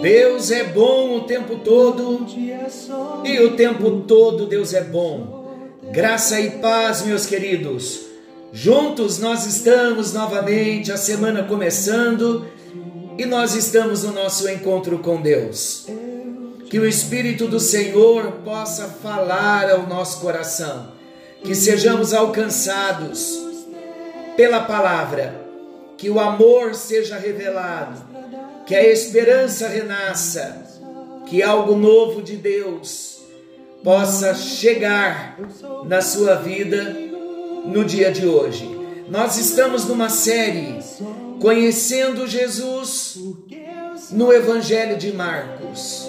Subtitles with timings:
[0.00, 2.26] Deus é bom o tempo todo
[3.22, 5.68] e o tempo todo Deus é bom.
[5.92, 8.06] Graça e paz, meus queridos.
[8.50, 12.46] Juntos nós estamos novamente, a semana começando
[13.18, 15.86] e nós estamos no nosso encontro com Deus.
[16.70, 20.92] Que o Espírito do Senhor possa falar ao nosso coração,
[21.44, 23.38] que sejamos alcançados
[24.34, 25.44] pela palavra,
[25.98, 28.09] que o amor seja revelado
[28.70, 30.64] que a esperança renasça,
[31.26, 33.20] que algo novo de Deus
[33.82, 35.36] possa chegar
[35.86, 36.96] na sua vida
[37.64, 38.70] no dia de hoje.
[39.08, 40.78] Nós estamos numa série
[41.40, 43.18] conhecendo Jesus
[44.12, 46.08] no Evangelho de Marcos.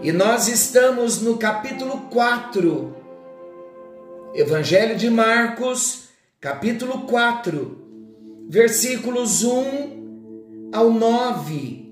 [0.00, 2.96] E nós estamos no capítulo 4.
[4.32, 6.04] Evangelho de Marcos,
[6.40, 7.76] capítulo 4,
[8.48, 11.89] versículos 1 ao 9.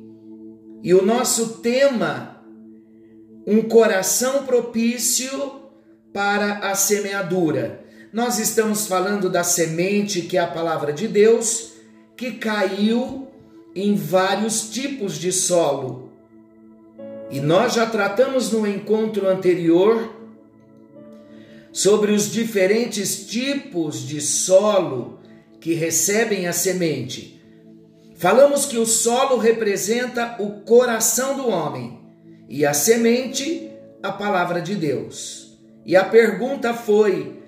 [0.83, 2.43] E o nosso tema,
[3.47, 5.63] um coração propício
[6.13, 7.85] para a semeadura.
[8.13, 11.73] Nós estamos falando da semente que é a palavra de Deus,
[12.17, 13.29] que caiu
[13.75, 16.11] em vários tipos de solo.
[17.31, 20.17] E nós já tratamos no encontro anterior
[21.73, 25.19] sobre os diferentes tipos de solo
[25.61, 27.38] que recebem a semente.
[28.19, 32.01] Falamos que o solo representa o coração do homem
[32.49, 33.71] e a semente,
[34.03, 35.57] a palavra de Deus.
[35.87, 37.41] E a pergunta foi: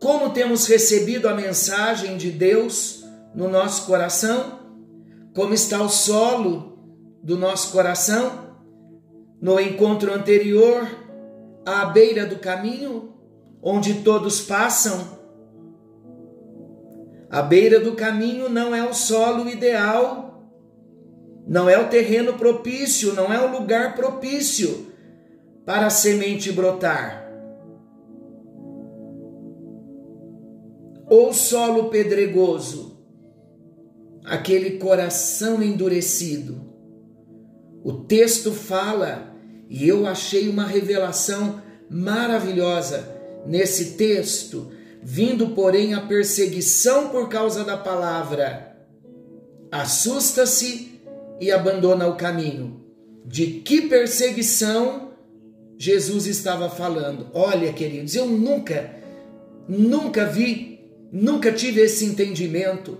[0.00, 3.04] como temos recebido a mensagem de Deus
[3.36, 4.58] no nosso coração?
[5.32, 6.76] Como está o solo
[7.22, 8.56] do nosso coração?
[9.40, 10.88] No encontro anterior,
[11.64, 13.14] à beira do caminho,
[13.62, 15.15] onde todos passam,
[17.36, 20.50] a beira do caminho não é o solo ideal,
[21.46, 24.86] não é o terreno propício, não é o lugar propício
[25.66, 27.30] para a semente brotar.
[31.10, 33.06] Ou solo pedregoso,
[34.24, 36.58] aquele coração endurecido.
[37.84, 39.36] O texto fala,
[39.68, 41.60] e eu achei uma revelação
[41.90, 43.06] maravilhosa
[43.44, 44.72] nesse texto
[45.08, 48.76] Vindo, porém, a perseguição por causa da palavra,
[49.70, 51.00] assusta-se
[51.40, 52.84] e abandona o caminho.
[53.24, 55.12] De que perseguição
[55.78, 57.28] Jesus estava falando?
[57.32, 58.96] Olha, queridos, eu nunca,
[59.68, 60.80] nunca vi,
[61.12, 62.98] nunca tive esse entendimento.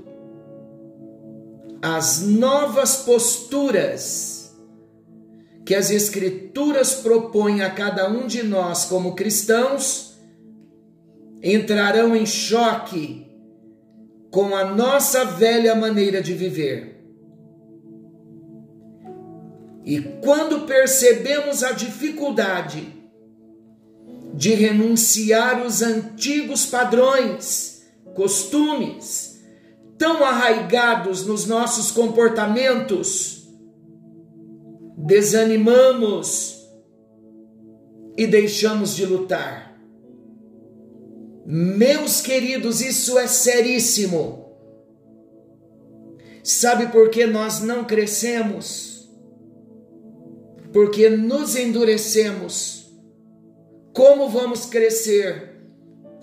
[1.83, 4.55] As novas posturas
[5.65, 10.16] que as Escrituras propõem a cada um de nós como cristãos
[11.42, 13.26] entrarão em choque
[14.30, 16.97] com a nossa velha maneira de viver.
[19.84, 22.92] E quando percebemos a dificuldade
[24.34, 29.41] de renunciar os antigos padrões, costumes,
[29.96, 33.48] tão arraigados nos nossos comportamentos,
[34.96, 36.56] desanimamos
[38.16, 39.75] e deixamos de lutar.
[41.48, 44.50] Meus queridos, isso é seríssimo.
[46.42, 49.08] Sabe por que nós não crescemos?
[50.72, 52.92] Porque nos endurecemos.
[53.92, 55.60] Como vamos crescer?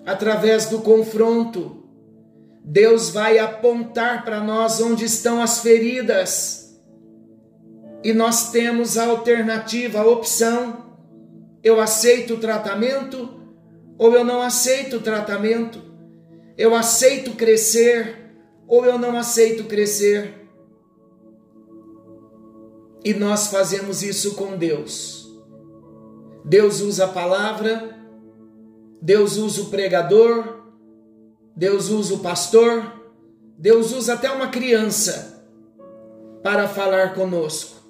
[0.05, 1.85] Através do confronto.
[2.61, 6.77] Deus vai apontar para nós onde estão as feridas.
[8.03, 10.97] E nós temos a alternativa, a opção.
[11.63, 13.42] Eu aceito o tratamento
[14.03, 15.81] ou eu não aceito o tratamento,
[16.57, 18.35] eu aceito crescer,
[18.67, 20.45] ou eu não aceito crescer.
[23.01, 25.33] E nós fazemos isso com Deus.
[26.43, 27.97] Deus usa a palavra,
[29.01, 30.65] Deus usa o pregador,
[31.55, 32.83] Deus usa o pastor,
[33.57, 35.47] Deus usa até uma criança
[36.43, 37.81] para falar conosco.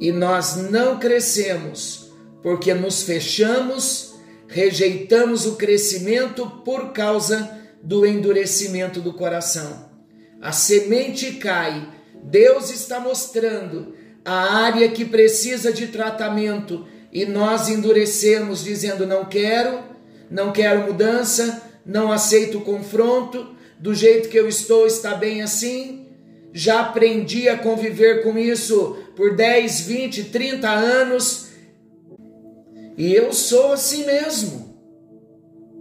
[0.00, 2.10] E nós não crescemos
[2.42, 4.13] porque nos fechamos
[4.48, 9.90] rejeitamos o crescimento por causa do endurecimento do coração.
[10.40, 11.88] A semente cai
[12.24, 13.94] Deus está mostrando
[14.24, 19.80] a área que precisa de tratamento e nós endurecemos dizendo não quero,
[20.30, 26.08] não quero mudança, não aceito confronto, do jeito que eu estou está bem assim.
[26.52, 31.43] Já aprendi a conviver com isso por 10, 20, 30 anos.
[32.96, 34.78] E eu sou assim mesmo.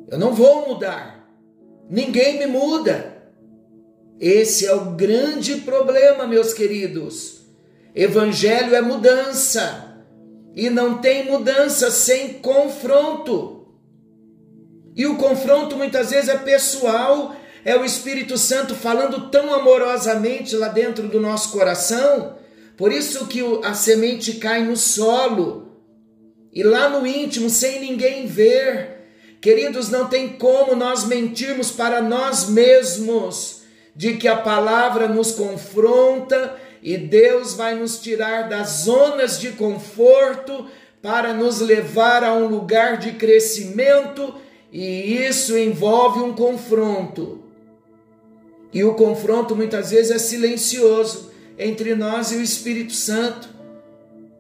[0.09, 1.27] Eu não vou mudar.
[1.89, 3.13] Ninguém me muda.
[4.19, 7.41] Esse é o grande problema, meus queridos.
[7.95, 10.01] Evangelho é mudança.
[10.55, 13.67] E não tem mudança sem confronto.
[14.95, 20.67] E o confronto muitas vezes é pessoal, é o Espírito Santo falando tão amorosamente lá
[20.67, 22.37] dentro do nosso coração.
[22.77, 25.62] Por isso que a semente cai no solo
[26.53, 29.01] e lá no íntimo, sem ninguém ver.
[29.41, 33.63] Queridos, não tem como nós mentirmos para nós mesmos
[33.95, 40.67] de que a palavra nos confronta e Deus vai nos tirar das zonas de conforto
[41.01, 44.35] para nos levar a um lugar de crescimento,
[44.71, 47.43] e isso envolve um confronto.
[48.73, 53.49] E o confronto muitas vezes é silencioso entre nós e o Espírito Santo.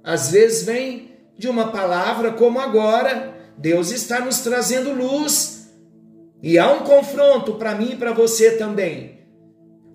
[0.03, 5.69] Às vezes vem de uma palavra como agora, Deus está nos trazendo luz.
[6.41, 9.19] E há um confronto para mim e para você também.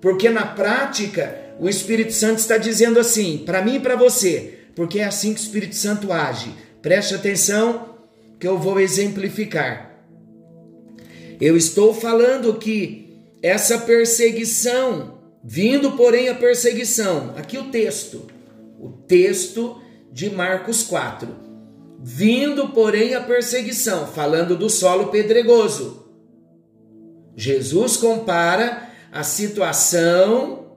[0.00, 5.00] Porque na prática, o Espírito Santo está dizendo assim, para mim e para você, porque
[5.00, 6.54] é assim que o Espírito Santo age.
[6.80, 7.96] Preste atenção
[8.38, 9.88] que eu vou exemplificar.
[11.40, 18.26] Eu estou falando que essa perseguição, vindo porém a perseguição, aqui o texto,
[18.80, 19.80] o texto
[20.12, 21.28] de Marcos 4.
[22.00, 26.06] Vindo porém a perseguição, falando do solo pedregoso.
[27.36, 30.76] Jesus compara a situação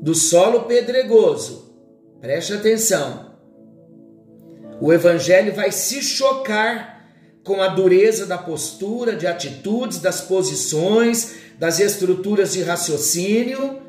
[0.00, 1.74] do solo pedregoso.
[2.20, 3.34] Preste atenção.
[4.80, 6.94] O evangelho vai se chocar
[7.44, 13.82] com a dureza da postura, de atitudes, das posições, das estruturas de raciocínio,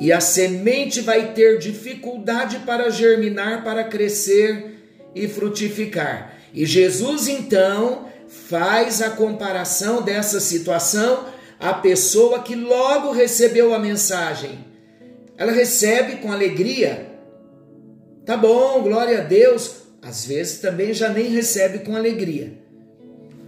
[0.00, 4.78] e a semente vai ter dificuldade para germinar, para crescer
[5.14, 6.38] e frutificar.
[6.54, 11.26] E Jesus então faz a comparação dessa situação
[11.58, 14.64] a pessoa que logo recebeu a mensagem.
[15.36, 17.14] Ela recebe com alegria.
[18.24, 19.82] Tá bom, glória a Deus.
[20.00, 22.58] Às vezes também já nem recebe com alegria.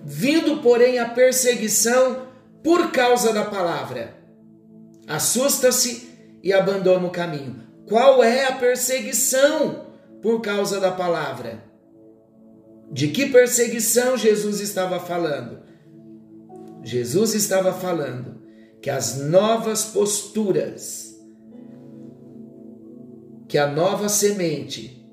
[0.05, 2.27] Vindo, porém, a perseguição
[2.63, 4.15] por causa da palavra.
[5.07, 6.12] Assusta-se
[6.43, 7.63] e abandona o caminho.
[7.87, 9.87] Qual é a perseguição
[10.21, 11.63] por causa da palavra?
[12.91, 15.61] De que perseguição Jesus estava falando?
[16.83, 18.43] Jesus estava falando
[18.81, 21.17] que as novas posturas,
[23.49, 25.07] que a nova semente,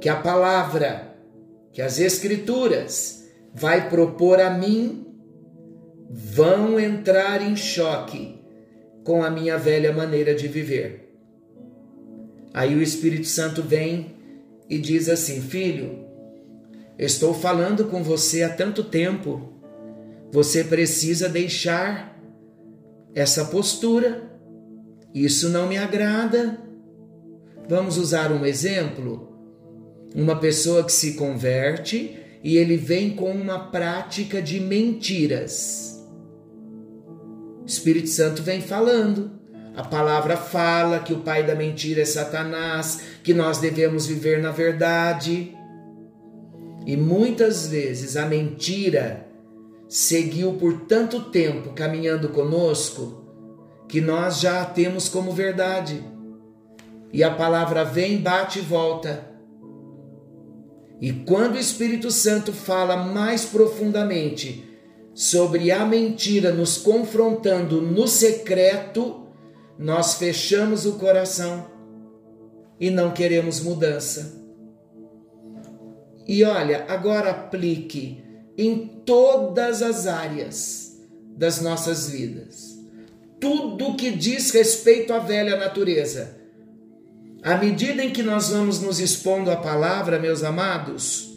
[0.00, 1.16] que a palavra,
[1.72, 3.24] que as escrituras
[3.54, 5.06] vai propor a mim,
[6.10, 8.39] vão entrar em choque
[9.04, 11.14] com a minha velha maneira de viver.
[12.52, 14.14] Aí o Espírito Santo vem
[14.68, 16.04] e diz assim: Filho,
[16.98, 19.50] estou falando com você há tanto tempo
[20.32, 22.16] você precisa deixar
[23.14, 24.30] essa postura.
[25.12, 26.58] Isso não me agrada.
[27.68, 29.28] Vamos usar um exemplo?
[30.14, 35.89] Uma pessoa que se converte e ele vem com uma prática de mentiras.
[37.70, 39.30] Espírito Santo vem falando.
[39.76, 44.50] A palavra fala que o pai da mentira é Satanás, que nós devemos viver na
[44.50, 45.56] verdade.
[46.84, 49.26] E muitas vezes a mentira
[49.88, 53.24] seguiu por tanto tempo caminhando conosco
[53.88, 56.02] que nós já a temos como verdade.
[57.12, 59.30] E a palavra vem, bate e volta.
[61.00, 64.69] E quando o Espírito Santo fala mais profundamente
[65.20, 69.26] sobre a mentira nos confrontando no secreto,
[69.78, 71.66] nós fechamos o coração
[72.80, 74.42] e não queremos mudança.
[76.26, 78.24] E olha, agora aplique
[78.56, 80.98] em todas as áreas
[81.36, 82.78] das nossas vidas.
[83.38, 86.34] Tudo que diz respeito à velha natureza.
[87.42, 91.29] À medida em que nós vamos nos expondo à palavra, meus amados,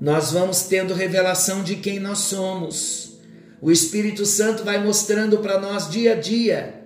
[0.00, 3.18] nós vamos tendo revelação de quem nós somos.
[3.60, 6.82] O Espírito Santo vai mostrando para nós dia a dia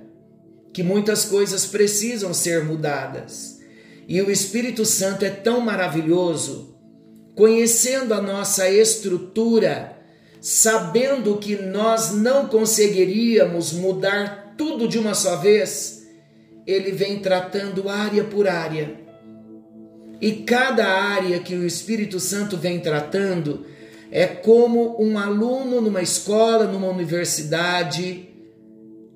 [0.72, 3.58] que muitas coisas precisam ser mudadas.
[4.06, 6.78] E o Espírito Santo é tão maravilhoso
[7.38, 9.96] conhecendo a nossa estrutura,
[10.40, 16.04] sabendo que nós não conseguiríamos mudar tudo de uma só vez,
[16.66, 19.07] ele vem tratando área por área.
[20.20, 23.64] E cada área que o Espírito Santo vem tratando
[24.10, 28.28] é como um aluno numa escola, numa universidade,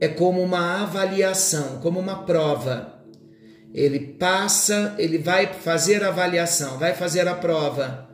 [0.01, 3.03] é como uma avaliação, como uma prova.
[3.73, 8.11] Ele passa, ele vai fazer a avaliação, vai fazer a prova.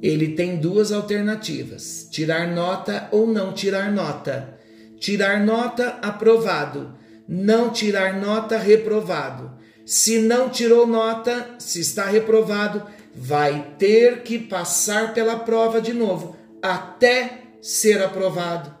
[0.00, 4.56] Ele tem duas alternativas: tirar nota ou não tirar nota.
[4.98, 6.94] Tirar nota, aprovado.
[7.28, 9.57] Não tirar nota, reprovado.
[9.88, 12.82] Se não tirou nota, se está reprovado,
[13.14, 18.76] vai ter que passar pela prova de novo, até ser aprovado.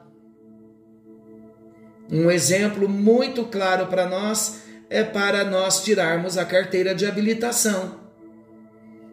[2.12, 4.60] Um exemplo muito claro para nós
[4.90, 8.00] é para nós tirarmos a carteira de habilitação.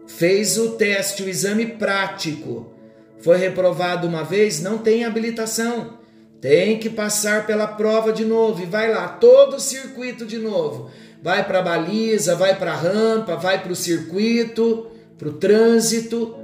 [0.05, 2.73] Fez o teste, o exame prático,
[3.19, 5.97] foi reprovado uma vez, não tem habilitação.
[6.45, 10.91] Tem que passar pela prova de novo e vai lá, todo o circuito de novo
[11.19, 14.85] vai para a baliza, vai para a rampa, vai para o circuito,
[15.17, 16.35] para o trânsito,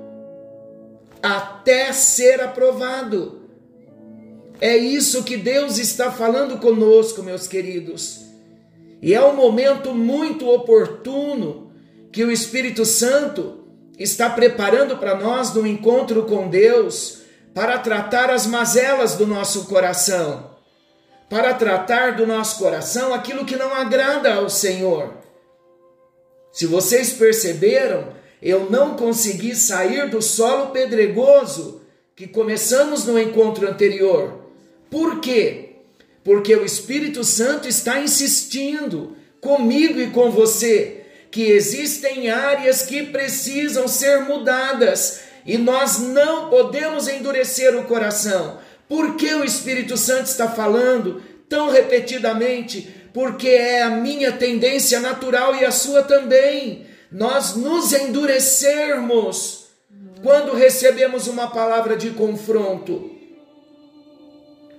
[1.21, 3.41] até ser aprovado.
[4.59, 8.21] É isso que Deus está falando conosco, meus queridos.
[9.03, 11.71] E é um momento muito oportuno
[12.11, 13.65] que o Espírito Santo
[13.99, 17.20] está preparando para nós no encontro com Deus
[17.53, 20.51] para tratar as mazelas do nosso coração
[21.31, 25.13] para tratar do nosso coração aquilo que não agrada ao Senhor.
[26.51, 28.09] Se vocês perceberam,
[28.41, 31.83] eu não consegui sair do solo pedregoso
[32.17, 34.41] que começamos no encontro anterior.
[34.89, 35.69] Por quê?
[36.21, 43.87] Porque o Espírito Santo está insistindo comigo e com você que existem áreas que precisam
[43.87, 48.59] ser mudadas e nós não podemos endurecer o coração.
[48.87, 52.89] Por que o Espírito Santo está falando tão repetidamente?
[53.13, 56.85] Porque é a minha tendência natural e a sua também.
[57.11, 59.65] Nós nos endurecermos
[60.21, 63.11] quando recebemos uma palavra de confronto.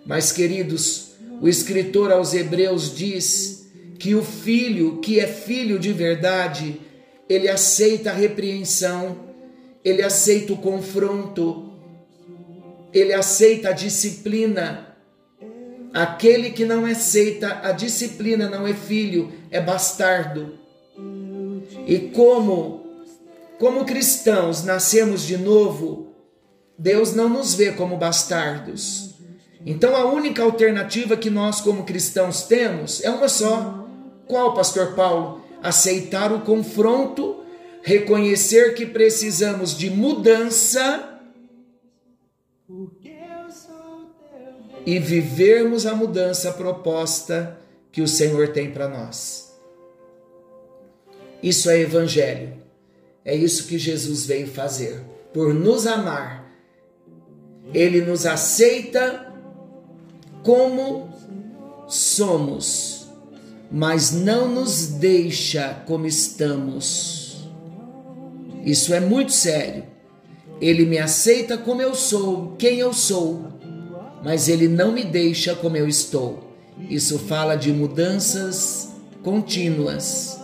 [0.04, 6.80] Mas, queridos, o escritor aos Hebreus diz que o filho, que é filho de verdade,
[7.28, 9.31] ele aceita a repreensão,
[9.84, 11.72] ele aceita o confronto,
[12.92, 14.88] ele aceita a disciplina.
[15.92, 20.58] Aquele que não aceita a disciplina não é filho, é bastardo.
[21.86, 22.82] E como
[23.62, 26.08] como cristãos nascemos de novo,
[26.76, 29.14] Deus não nos vê como bastardos.
[29.64, 33.86] Então a única alternativa que nós como cristãos temos é uma só.
[34.26, 35.42] Qual, pastor Paulo?
[35.62, 37.41] Aceitar o confronto,
[37.82, 41.20] reconhecer que precisamos de mudança
[44.86, 47.58] e vivermos a mudança proposta
[47.90, 49.52] que o Senhor tem para nós.
[51.42, 52.54] Isso é evangelho.
[53.24, 55.00] É isso que Jesus veio fazer.
[55.32, 56.50] Por nos amar,
[57.72, 59.32] ele nos aceita
[60.42, 61.10] como
[61.86, 63.08] somos,
[63.70, 67.21] mas não nos deixa como estamos.
[68.64, 69.84] Isso é muito sério.
[70.60, 73.44] Ele me aceita como eu sou, quem eu sou,
[74.22, 76.52] mas ele não me deixa como eu estou.
[76.88, 78.90] Isso fala de mudanças
[79.22, 80.38] contínuas.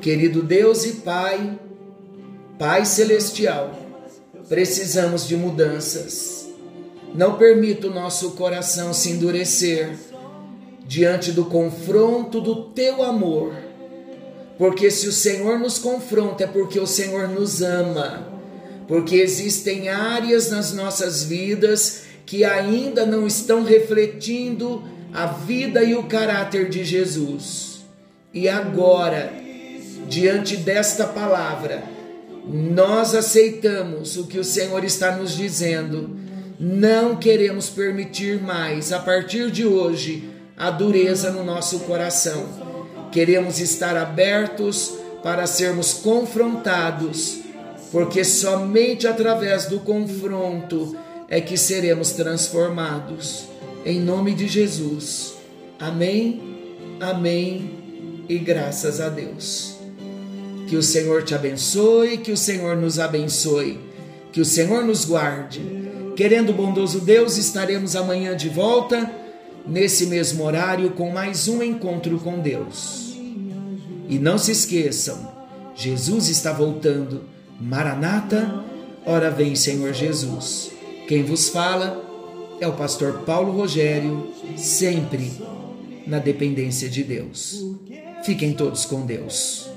[0.00, 1.58] Querido Deus e Pai,
[2.58, 3.78] Pai Celestial,
[4.48, 6.48] precisamos de mudanças.
[7.14, 9.96] Não permita o nosso coração se endurecer
[10.86, 13.69] diante do confronto do teu amor.
[14.60, 18.28] Porque se o Senhor nos confronta é porque o Senhor nos ama.
[18.86, 26.02] Porque existem áreas nas nossas vidas que ainda não estão refletindo a vida e o
[26.02, 27.86] caráter de Jesus.
[28.34, 29.32] E agora,
[30.06, 31.82] diante desta palavra,
[32.46, 36.18] nós aceitamos o que o Senhor está nos dizendo.
[36.58, 42.59] Não queremos permitir mais, a partir de hoje, a dureza no nosso coração.
[43.12, 47.40] Queremos estar abertos para sermos confrontados,
[47.90, 50.96] porque somente através do confronto
[51.28, 53.46] é que seremos transformados.
[53.84, 55.34] Em nome de Jesus.
[55.78, 56.66] Amém,
[57.00, 59.76] amém e graças a Deus.
[60.68, 63.80] Que o Senhor te abençoe, que o Senhor nos abençoe,
[64.32, 65.60] que o Senhor nos guarde.
[66.14, 69.10] Querendo bondoso Deus, estaremos amanhã de volta,
[69.66, 73.16] nesse mesmo horário, com mais um encontro com Deus.
[74.08, 75.30] E não se esqueçam,
[75.74, 77.22] Jesus está voltando.
[77.60, 78.64] Maranata,
[79.06, 80.70] ora vem, Senhor Jesus.
[81.06, 82.04] Quem vos fala
[82.60, 85.32] é o pastor Paulo Rogério, sempre
[86.06, 87.64] na dependência de Deus.
[88.24, 89.70] Fiquem todos com Deus.